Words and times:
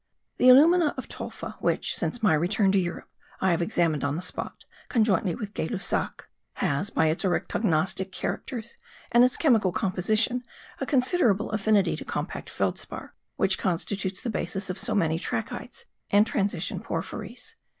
The 0.39 0.45
alumite 0.49 0.95
of 0.97 1.07
Tolfa, 1.07 1.57
which, 1.59 1.95
since 1.95 2.23
my 2.23 2.33
return 2.33 2.71
to 2.71 2.79
Europe, 2.79 3.07
I 3.39 3.51
have 3.51 3.61
examined 3.61 4.03
on 4.03 4.15
the 4.15 4.23
spot, 4.23 4.65
conjointly 4.89 5.35
with 5.35 5.53
Gay 5.53 5.67
Lussac, 5.67 6.27
has, 6.53 6.89
by 6.89 7.05
its 7.05 7.23
oryctognostic 7.23 8.11
characters 8.11 8.77
and 9.11 9.23
its 9.23 9.37
chemical 9.37 9.71
composition, 9.71 10.41
a 10.79 10.87
considerable 10.87 11.51
affinity 11.51 11.95
to 11.97 12.03
compact 12.03 12.49
feldspar, 12.49 13.13
which 13.35 13.59
constitutes 13.59 14.21
the 14.21 14.31
basis 14.31 14.71
of 14.71 14.79
so 14.79 14.95
many 14.95 15.19
trachytes 15.19 15.85
and 16.09 16.25
transition 16.25 16.79
porphyries. 16.79 17.55